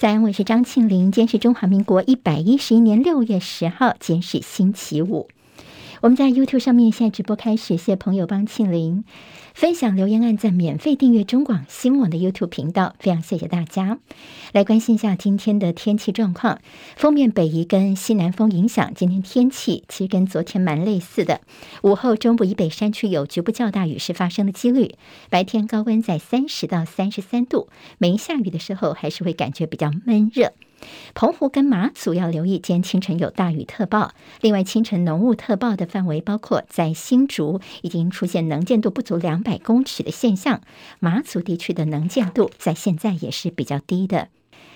[0.00, 1.12] 在安，我是张庆玲。
[1.12, 5.28] 今天是中华民国一百一十一年六月十号，今天是星期五。
[6.00, 9.04] 我们在 YouTube 上面现在直播开始，谢谢朋友帮庆玲
[9.54, 13.98] 分享留言、按赞、免费订阅中广新闻网的 YouTube 频道，非常谢谢大家。
[14.52, 16.60] 来关心一下今天的天气状况，
[16.96, 21.40] 封面北移跟西南风影响，今天天气其实跟昨天蛮类似的。
[21.82, 24.94] 午后中部以北山区有局部较大雨势发生的几率，
[25.28, 30.52] 白天高温在三十到三十三度，没下雨的时候还是会感觉比较闷热。
[31.12, 34.14] 澎湖跟马祖要留意，今天清晨有大雨特报。
[34.40, 40.60] 另外，清晨浓雾特报的范围包括在新竹已经出现能见度不足两百百公尺的现象，
[41.00, 44.28] 马祖地区的能见度在现在也是比较低的。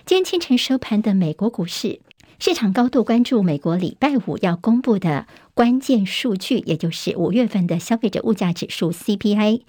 [0.05, 2.01] 今天清晨收盘的美国股市，
[2.41, 5.29] 市场高度关注美国礼拜五要公布的。
[5.55, 9.61] 关键数据，也就是五月份的消费者物价指数 CPI，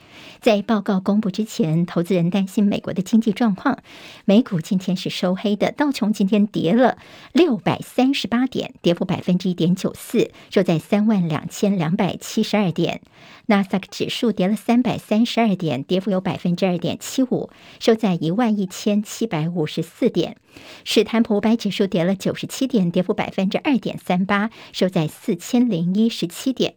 [0.41, 3.77] 在报告公布之前，投资人担心美国的经济状况。
[4.25, 6.97] 美股今天是收黑的，道琼今天跌了
[7.33, 13.01] 六百三十八点，跌幅百分之一点九四，收在三万两千两百七十二点。
[13.45, 20.35] 纳斯达克指数跌了三百三十二点，跌幅有百分之二点七五，收在一万一千七百五十四点。
[20.83, 26.75] 史坦普五百指数跌了九十七点，跌幅百分之二点三八，收在四千零一十七点。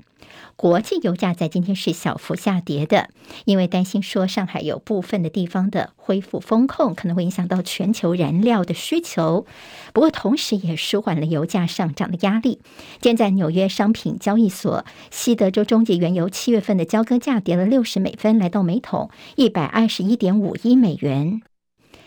[0.57, 3.11] 国际油价在今天是小幅下跌的，
[3.45, 9.47] 因为担心说上海有部分的地方的恢复风控，可能会影响到全球燃料的需求。
[9.93, 12.61] 不过，同时也舒缓了油价上涨的压力。
[13.01, 21.41] 现在纽约商品交易所西德州中级原油七月份的交割价跌了六十美分，来到每桶一百二十一点五一美元。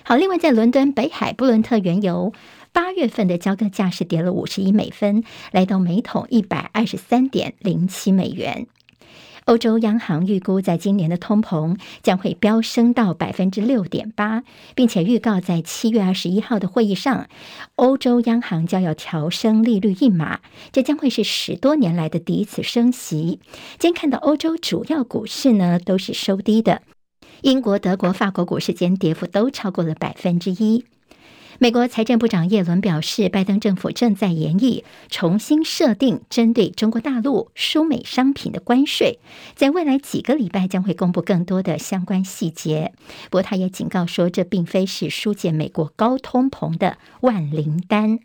[0.04, 2.34] 好，另外在伦敦北海布伦特原油
[2.74, 8.68] 八月份的交割价是跌了五十一美分，来到每桶一百二十三点零七美元。
[9.46, 14.44] 欧洲央行预估，在今年的通膨将会飙升到百分之六点八，
[14.76, 17.28] 并且预告在七月二十一号的会议上，
[17.76, 23.40] 欧洲央行将要调升利率一码，这将会是十多年来的第一次升息。
[23.80, 26.84] 今天看到欧洲主要股市呢都是收低的。
[27.42, 30.86] 英国、德国、法国股市间跌幅都超过了百分之一。
[31.62, 39.20] 美国财政部长耶伦表示，拜登政府正在研议重新设定针对中国大陆输美商品的关税，
[39.54, 42.94] 在未来几个礼拜将会公布更多的相关细节。
[43.30, 48.18] 不过，他也警告说，这并非是疏解美国高通膨的万灵丹。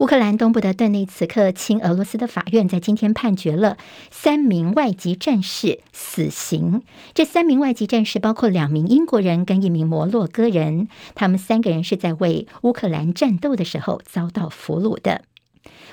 [0.00, 3.76] 乌克兰东部的顿内茨克亲俄罗斯的法院在今天判决了
[4.10, 6.82] 三名外籍战士死刑。
[7.12, 15.24] 这三名外籍战士包括两名英国人跟一名摩洛哥人，他们三个人是在为乌克兰战斗的时候遭到俘虏的。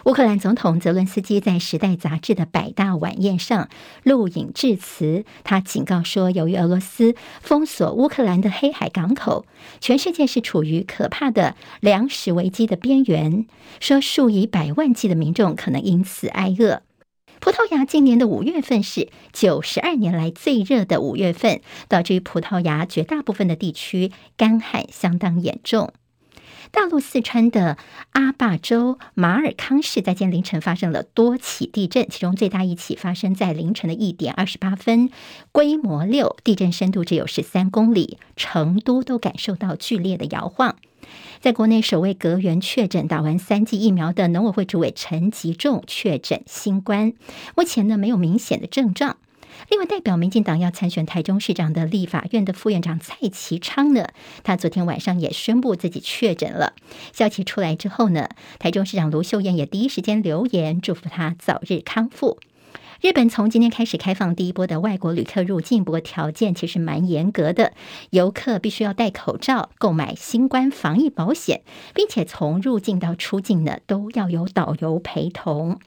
[0.07, 3.68] 乌克兰总统泽伦斯基在《时代》杂志的百大晚宴上
[4.03, 9.45] 录影致辞，他警告说，由于俄罗斯封锁乌克兰的黑海港口，
[9.81, 13.45] 全世界是处于可怕的粮食危机的边缘，
[13.81, 16.84] 说数以百万计的民众可能因此挨饿。
[17.41, 25.91] 葡萄牙今年的五月份是九十二年来最热的五月份，导致葡萄牙绝大部分的地区干旱相当严重。
[26.72, 27.78] 大陆四川的
[28.11, 35.09] 阿坝州马尔康市在今天凌晨发生了多起地震，其中最大一起发生在凌晨的一点二十八分，
[35.51, 40.75] 规模六，地震深度只有十三公里，成都都感受到剧烈的摇晃。
[41.39, 47.13] 在国内首位隔园确诊打完三剂疫苗的农委会主委陈吉仲确诊新冠，
[47.56, 49.17] 目前呢没有明显的症状。
[49.69, 54.07] 另外，代表民进党要参选台中市长的立法院的副院长蔡其昌呢，
[54.43, 56.73] 他昨天晚上也宣布自己确诊了。
[57.11, 62.39] 消息出来之后呢，台中市长卢秀燕也第一时间留言祝福他早日康复。
[62.99, 67.73] 日本从今天开始开放第一波的外国旅客入境，不过条件其实蛮严格的，
[68.09, 71.61] 游客必须要戴口罩、购买新冠防疫保险，
[71.93, 75.79] 并且从入境到出境呢都要有导游陪同。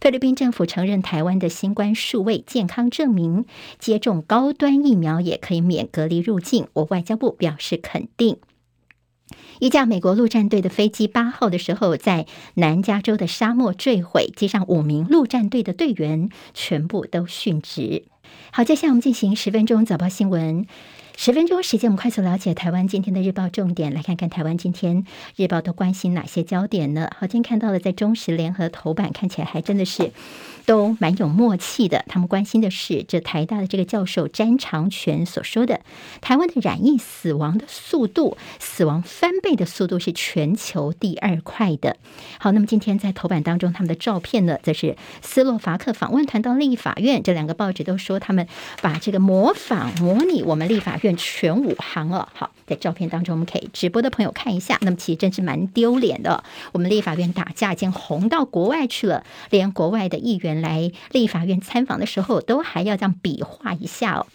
[0.00, 3.44] 菲律宾政府承认台湾的新冠数位健康证明，
[3.80, 8.38] 接种高端疫苗也可以免隔离入境，我外交部表示肯定。
[9.60, 18.04] 一架美国陆战队的飞机八号的时候，在南加州的沙漠坠毁，机上五名陆战队的队员全部都殉职。
[18.50, 20.66] 好，接下来我们进行十分钟早报新闻。
[21.16, 25.04] 十分钟时间，我们快速了解台湾今天的日报重点，来看看台湾今天
[25.36, 27.10] 日报都关心哪些焦点呢？
[27.18, 30.10] 好，今天看到了在中时联合头版，看起来还真的是。
[30.64, 35.80] 都蛮有默契的，他们关心的是这台大的这个教授詹长权所说的，
[36.20, 41.96] 台湾的染疫死亡的速度，死亡翻倍的速度是全球第二快的。
[42.38, 48.46] 好，那么今天在头版当中，他们的照片呢，则是斯洛伐克访问团到立法院，这两个报纸都说他们
[48.80, 52.28] 把这个模仿模拟我们立法院全武行了。
[52.34, 54.78] 好，在照片当中，我们可以直播的朋友看一下。
[54.80, 64.26] 那么其实真是蛮丢脸的，我们立法院打架已经红到国外去了，连国外的议员来立法院参访的时候，都还要这样比划一下哦。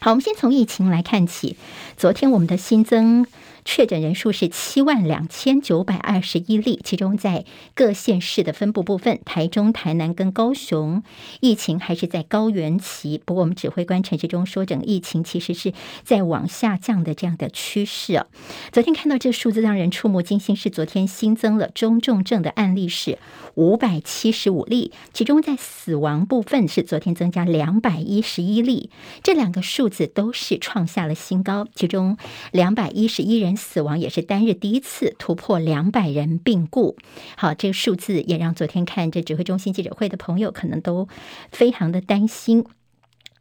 [0.00, 1.56] 好，我们先从疫情来看起，
[1.96, 3.26] 昨天我们的新增。
[3.70, 7.44] 确诊人数是七万两千九百二十一例，其中在
[7.74, 11.02] 各县市的分布部分，台中、台南跟高雄
[11.40, 13.20] 疫情还是在高原期。
[13.26, 18.26] 不过，我们指挥官陈时中说，整个疫情其实是在往下降的这样的趋势啊。
[18.72, 23.18] 昨天看到这数字让人触目惊心，是昨天新增了中重症的案例是
[23.54, 28.88] 五百七十五例，其中在死亡部分是昨天增加两百一十一例，
[29.22, 32.16] 这两个数字都是创下了新高，其中
[32.50, 33.57] 两百一十一人。
[33.58, 36.96] 死亡也是单日第一次突破两百人病故，
[37.36, 41.06] 好，这个数字也让昨天看这指挥中心记者会的朋友可能都
[41.52, 42.64] 非常的担心。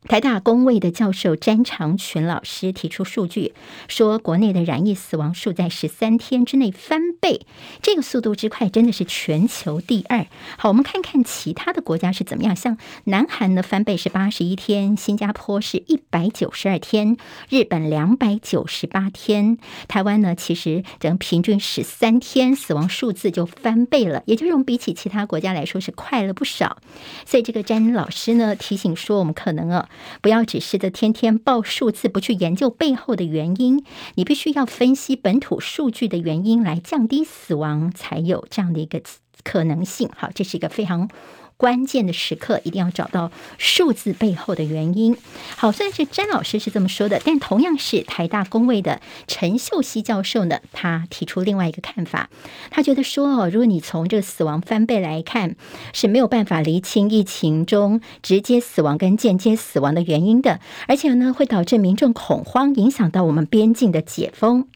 [0.08, 3.54] 台大公卫的教授詹长群老师提出数据，
[3.90, 7.46] 说国内的染疫死亡数在十三天之内翻倍，
[7.82, 10.26] 这个速度之快真的是全球第二。
[10.58, 17.18] 好，我们看看其他的国家是怎么样，像南韩呢翻倍是八十一天，新加坡是一百九十二天，
[17.50, 19.58] 日本两百九十八天，
[19.90, 26.78] 台湾呢其实整平均十三天死亡数字就翻倍了，也就是我们比起其他国家来说是快了不少。
[27.26, 29.90] 所以这个詹老师呢提醒说，我们可能啊。
[30.22, 33.84] 不要只是的天天报数字，不去研究背后的原因。
[34.16, 39.02] 你必须要分析本土数据的原因，来降低死亡，才有这样的一个
[39.44, 40.10] 可能性。
[40.16, 41.10] 好，这是一个非常。
[41.58, 45.18] 关键的时刻一定要找到数字背后的原因。
[45.56, 52.30] 好，虽然是詹老师是这么说的，但同样是台大工位的陈秀熙教授呢，他提出另外一个看法。
[52.70, 55.56] 他觉得说哦，如果你从这个死亡翻倍来看，
[55.94, 64.68] 是没有办法厘清疫情中直接死亡跟间接死亡的原因的，而且呢，会导致民众恐慌，影响到我们边境的解封。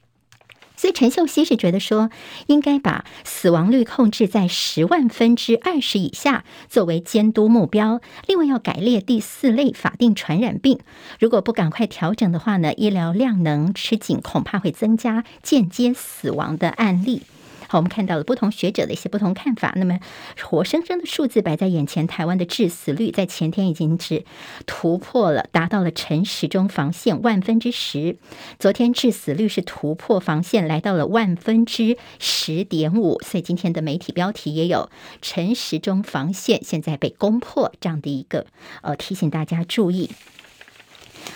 [0.82, 2.10] 所以陈秀熙是觉得说，
[2.48, 8.02] 应该把死亡率控制在十万分之二十以下作为监督目标。
[8.26, 10.80] 另外要改列第四类法定传染病，
[11.20, 17.22] 如果不赶快调整的话呢，医疗量能吃紧，恐怕会增加间接死亡的案例。
[17.72, 19.72] 好，我们看到了不同学者的一些不同看法。
[19.78, 19.98] 那么，
[20.42, 24.26] 活生生的数字摆在眼前，台湾的致死率在前天已经是
[24.66, 28.18] 突破了，达到了陈时中防线万分之十。
[28.60, 33.18] 昨天致死率是突破防线，来到了万分之十点五。
[33.22, 34.90] 所以今天的媒体标题也有
[35.22, 38.48] 陈时中防线现在被攻破这样的一个
[38.82, 40.10] 呃提醒大家注意。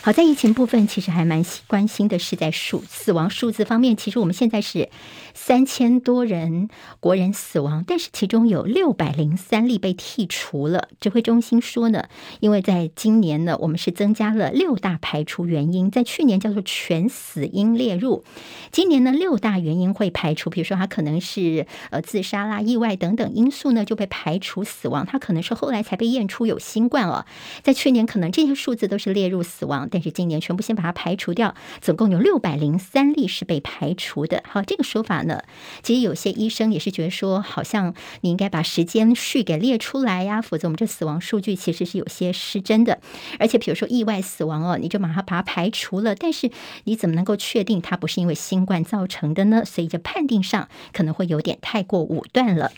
[0.02, 3.98] 好，在疫情部分，其实还蛮关心的是在数死亡数字方面。
[3.98, 4.90] 其实我们现在是
[5.34, 6.70] 三千多人
[7.00, 10.90] 国人死亡，但是其中有六百零三例被剔除了。
[11.00, 12.06] 指挥中心说呢，
[12.40, 18.24] 因为在今年呢，我们是增加了六大排除原因，在去年叫做全死因列入，
[18.72, 27.26] 今年呢六大原因会排除，比如说他可能是呃自杀啦、意外等等因素呢就被排除死亡，他可能是后来才被验出有新冠哦，
[27.64, 29.85] 在去年可能这些数字都是列入死亡。
[29.92, 34.44] 但是今年全部先把它排除掉，总共有六百零三例是被排除的。
[34.48, 35.44] 好，这个说法呢，
[35.84, 43.00] 其实有些医生也是觉得说，好像你应该把时间序给列出来呀，否则我们这死亡数据其实是有些失真的。
[43.40, 46.52] 而且比如说意外死亡哦，你就马上把它排除了，但是
[46.86, 49.64] 你怎么能够确定它不是因为新冠造成的呢？
[49.66, 52.72] 所以这判定上可能会有点太过武断了。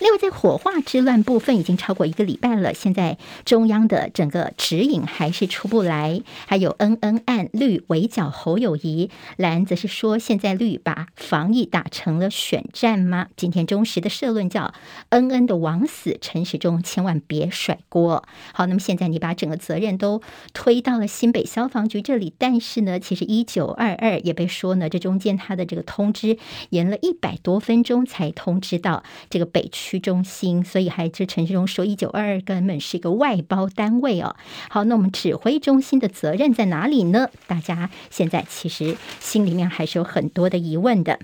[0.00, 6.22] 另外，在火化之乱部分已经超过一个礼拜了，现在中央的整个指引还是出不来。
[6.46, 13.28] 还有恩恩案绿围剿侯友谊，蓝则是说现在绿把防疫打成了选战吗？
[13.36, 14.72] 今天中时的社论叫
[15.10, 18.24] 恩恩的枉死，陈时中千万别甩锅。
[18.54, 20.22] 好，那么现在你把整个责任都
[20.54, 26.38] 推到了新北消防局这里，但是呢，其实一九二二也被说呢，这中间他的这个通知
[26.70, 29.89] 延了一百多分钟才通知到这个北区。
[29.90, 34.36] 区中心，所以还是陈志忠说一九二二根本是一个外包单位哦。
[34.68, 37.28] 好，那我们指挥中心的责任在哪里呢？
[37.48, 41.18] 大家现在其实心里面还是有很多的疑问的。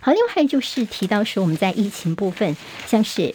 [0.00, 2.54] 好，另外还有就是提到说我们在疫情部分，
[2.86, 3.34] 像是。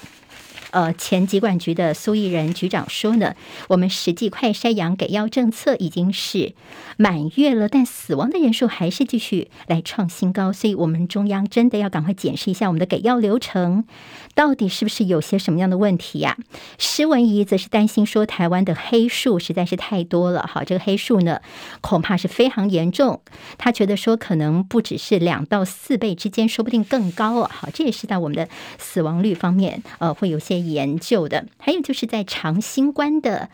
[0.75, 3.33] 呃，前疾管局的苏益仁局长说呢，
[3.69, 6.53] 我们实际快筛阳给药政策已经是
[6.97, 13.85] 满月了，但死亡的人数还是继续来创新高，所以我们中央真的要赶快检视一下我们的给药流程，
[14.33, 16.35] 到底是不是有些什么样的问题呀？
[16.77, 21.39] 施文仪则是担心说，台湾的黑数实在是太多了，好，这个黑数呢，
[21.79, 23.21] 恐怕是非常严重。
[23.57, 27.49] 他觉得说，可能不只是两到四倍之间，说不定更高哦。
[27.49, 30.64] 好，这也是在我们的死亡率方面，呃，会有些。
[30.71, 33.49] 研究的，还有就是在长新冠的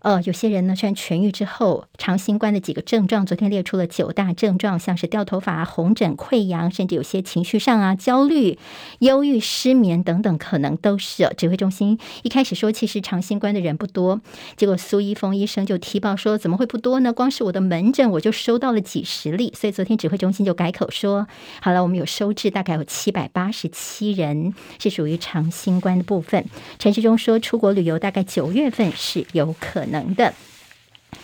[0.00, 8.58] 呃，有些人呢，虽然痊愈之后，长新冠的几个症状，昨天列出了九大症状，像是掉头发、红疹、溃疡，甚至有些情绪上啊，焦虑、
[9.00, 11.30] 忧郁、失眠等等，可能都是。
[11.36, 14.22] 指挥中心一开始说，其实长新冠的人不多，
[14.56, 17.12] 结果苏一峰医生就提报说，怎么会不多呢？
[17.12, 21.26] 光是我的门诊我就收到了几十例，所以昨天指挥中心就改口说，
[21.60, 26.42] 好了，我们有收治大概有七百八十七人是属于长新冠的部分。
[26.78, 29.89] 陈时中说，出国旅游大概九月份是有可能。
[29.90, 30.32] 能的。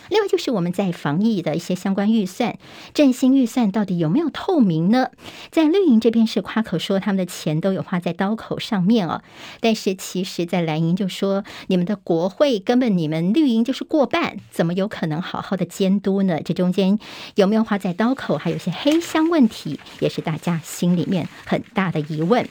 [0.08, 2.58] 另外就是我们在防疫的一些相关预算、
[2.94, 5.10] 振兴预算到底有没有透明呢？
[5.50, 9.22] 在绿营这边是夸口说他们的钱都有花在刀口上面哦，
[9.60, 16.40] 但是其实，在蓝营就说你们的国会根本你们绿营就是过半，怎么有可能好好的监督呢？
[16.44, 16.98] 这中间
[17.34, 18.36] 有没有花在刀口？
[18.38, 22.48] 还有些黑箱问题，也是大家心里面很大的疑问。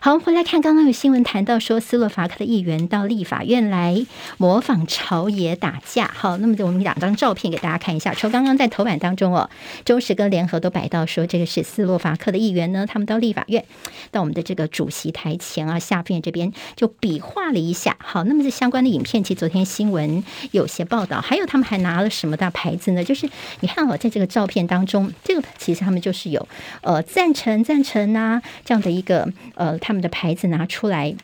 [0.00, 6.10] 好，我们回来看刚刚有新闻谈到说，斯洛伐克的议员到立法院来模仿朝野打架。
[6.14, 8.14] 好，那么我们两张照片给大家看一下。
[8.14, 9.50] 从刚刚在头版当中哦，
[9.84, 13.64] 中时跟联合都摆到说，这个是斯洛伐克的议员呢，他们到立法院，
[14.12, 17.96] 到我们的这个主席台前啊，下边这边就比划了一下。
[17.98, 20.22] 好，那么这相关的影片，其实昨天新闻
[20.52, 23.02] 有些报道，还有他们还拿了什么大牌子呢？
[23.02, 23.28] 就是
[23.60, 26.48] 你看哦，在这个照片当中，这个其实他们就是有
[26.82, 29.78] 呃赞成赞成啊这样的一个呃。
[29.78, 31.14] 他们的牌子拿出来，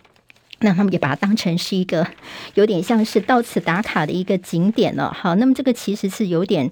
[0.60, 2.06] 那他们也把它当成是一个
[2.54, 5.12] 有点像是到此打卡的一个景点了。
[5.12, 6.70] 好，那么这个其实是有点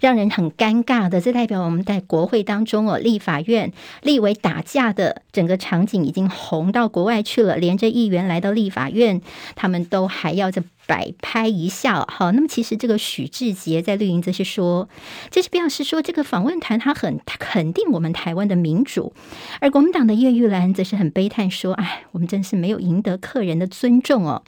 [0.00, 9.20] 让人很尴尬的，这代表我们在国会当中哦，立法院立委打架的整个场景已经红到国外去了，连着议员来到立法院，
[9.54, 10.62] 他们都还要在。
[10.86, 14.88] 摆拍一下，好，那么其实这个许志杰在绿营则是说，
[15.30, 19.12] 这是表示说这个访问团他很肯定我们台湾的民主，
[19.60, 24.42] 而国民党的叶玉兰则是很悲叹说，哎，我们真是没有赢得客人的尊重哦。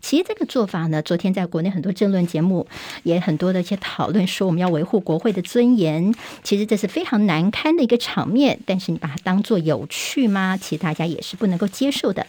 [0.00, 2.66] 其实这个做法呢，昨天在国内很多政论节目
[3.02, 10.56] 也很多的一些讨论说，我们要维护国会的尊严，其实这是非常难堪的一个场面，但是你把它当做有趣吗？
[10.56, 12.26] 其实大家也是不能够接受的。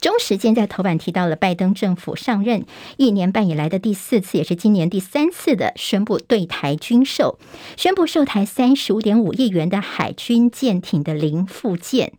[0.00, 2.64] 中时间在头版提到了拜登政府上任
[2.96, 7.38] 一年半以来的第四次，也是今年第三次的宣布对台军售，
[7.76, 12.12] 宣布售台三十五点五亿元的海军舰艇的零附件。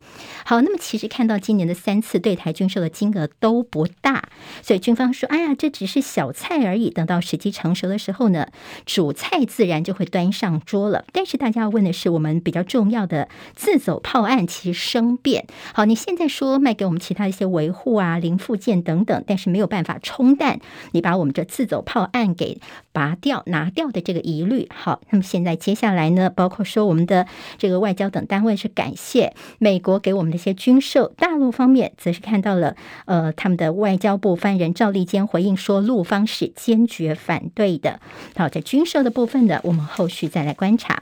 [0.46, 4.30] 好，那么其实看到今年的三次对台军售的金额都不大，
[4.62, 8.48] 所以军方说：“哎呀，这只是小菜而已。”等到时机成熟的时候呢，
[8.86, 11.06] 主菜自然就会端上桌了。
[11.12, 15.46] 但是大家要问的是，我们比较重要的自走炮案其实生变。
[15.74, 17.78] 好，你现在说卖给我们其他一些维维。
[17.78, 20.60] 护啊，零附件等等，但是没有办法冲淡
[20.94, 22.60] 你把我们这自走炮案给
[22.92, 24.68] 拔掉、拿掉的这个疑虑。
[24.74, 27.28] 好，那么现在接下来呢，包括说我们的
[27.60, 38.00] 这个外交等单位是感谢美国给我们的一些军售，大陆方面则是看到了，呃，他们的外交部发言人赵立坚回应说，陆方是坚决反对的。
[38.36, 41.00] 好，在军售的部分呢，我们后续再来观察。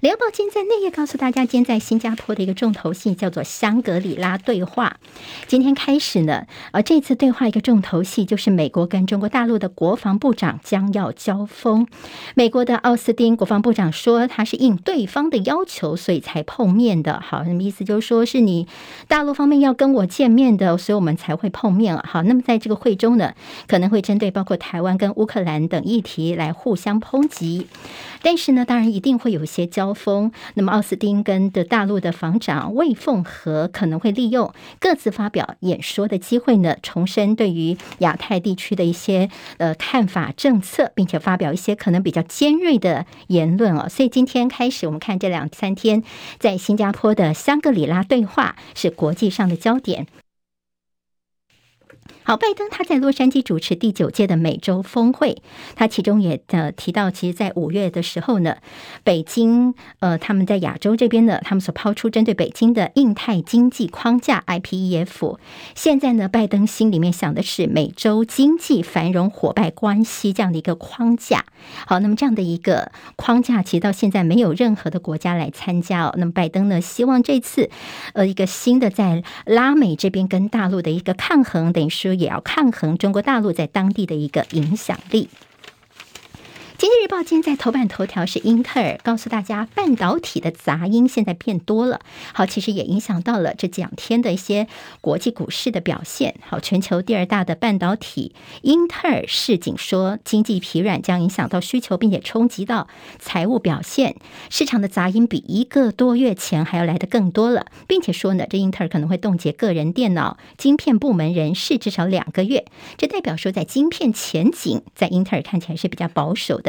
[0.00, 4.96] 联合报今天在内页告诉大家，今天在新加坡的一个重头戏叫做香格里拉对话。
[5.48, 11.88] 今天开始呢，而这次对话一个重头戏就是美国跟中国大陆的国防部长将要交锋。
[12.36, 17.20] 美国的奥斯汀国防部长说，他是应对方的要求，所以才碰面的。
[17.20, 17.82] 好，什么意思？
[17.82, 18.68] 就是说是你
[19.08, 21.98] 大陆方面要跟我见面的，所以我们才会碰面。
[21.98, 23.34] 好，那么在这个会中呢，
[23.66, 27.66] 可能会针对包括台湾跟乌克兰等议题来互相抨击。
[28.22, 30.32] 但是呢，当然一定会有一些交锋。
[30.54, 39.28] 那么，奥斯汀跟的大陆的防长魏凤和可能会利用各自发表演说的机会呢，重申对于亚太地区的一些
[39.58, 43.88] 呃看法、政策，并且发表一些可能比较尖锐的言论哦。
[43.88, 46.02] 所以今天开始，我们看这两三天
[46.38, 50.06] 在新加坡的香格里拉对话是国际上的焦点。
[52.28, 55.40] 好，拜登他在洛杉矶主持第九届的美洲峰会，
[55.74, 58.58] 他其中也呃提到，其实，在五月的时候呢，
[59.02, 65.38] 北京呃他们在亚洲这边呢，他们所抛出针对北京的印太经济框架 IPEF，
[65.74, 71.46] 现在呢，拜登心里面想的是美洲经济繁荣伙伴关系这样的一个框架。
[71.86, 76.14] 好，那么这样的一个框架，其实到现在没有任何的国家来参加哦。
[76.18, 77.70] 那么拜登呢，希望这次
[78.12, 82.17] 呃一个新的在拉美这边跟大陆的一个抗衡，等于说。
[82.18, 85.28] 也要抗衡中国大陆在当地的一个影响力。
[86.78, 92.00] 经济日报今天在头版头条是英特尔告诉大家，半导体的杂音现在变多了。
[92.32, 94.68] 好，其实也影响到了这两天的一些
[95.00, 96.36] 国际股市的表现。
[96.46, 98.32] 好，全球第二大的半导体
[98.62, 102.86] 英特尔市井说，经济疲软将影响到需求，并且冲击到
[103.18, 104.14] 财务表现。
[104.48, 112.66] 市场的杂音比一个多月前还要来得更多了，并且说呢，这英特尔可能会冻结个人电脑晶片部门人士至少两个月。
[112.96, 116.67] 这代表说，在晶片前景，在英特尔看起来是比较保守的。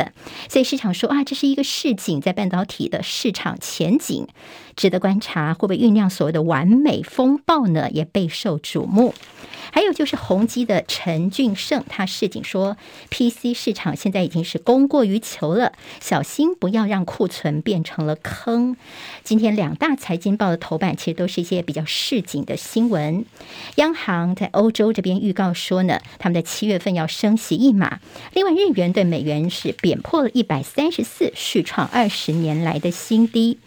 [0.49, 4.27] 所以市场说啊，这是一个市井，在半导体的市场前景。
[4.79, 7.91] 值得观察，会不会酝酿所谓的完美风暴呢？
[7.91, 9.13] 也备受瞩目。
[9.71, 12.77] 还有就是宏基的陈俊胜，他示警说
[13.09, 18.77] ，PC 市场现在已经是供过于求了，小心不要让库存变成了坑。
[19.21, 23.25] 今天两大财经报的头版其实都是一些比较市井的新闻。
[23.75, 27.99] 央行在欧洲这边预告说呢，他们在七月份要升息一码。
[28.33, 33.59] 另外，日元对美元是贬破了一百三十四，续创二十年来的新低。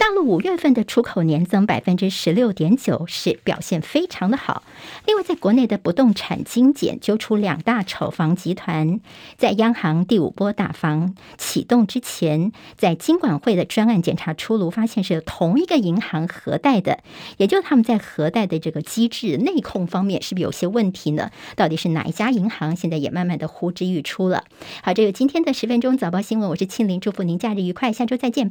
[0.00, 4.62] 大陆五月份的出口年增百分之十六点九，是表现非常的好。
[5.06, 8.98] 另外，在国内的不动产精简揪出两大炒房集团，
[9.36, 17.00] 在央行第五波打房启动之前，在金管会的专案检查出炉，发现是同一个银行核贷的，
[17.36, 21.30] 也就是他们在核贷的这个机制内控方面是不是有些问题呢？
[21.56, 22.74] 到底是哪一家银行？
[22.74, 24.44] 现在也慢慢的呼之欲出了。
[24.82, 28.50] 好，这有今天的十分钟早报新闻，我是庆玲，祝福您假日愉快，下周再见。